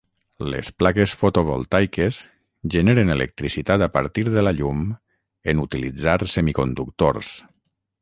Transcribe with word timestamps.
Les 0.51 0.69
plaques 0.77 1.11
fotovoltaiques 1.19 2.17
generen 2.77 3.15
electricitat 3.17 3.85
a 3.89 3.91
partir 4.01 4.27
de 4.39 4.47
la 4.49 4.57
llum 4.63 4.85
en 5.55 5.65
utilitzar 5.69 6.21
semiconductors. 6.37 7.35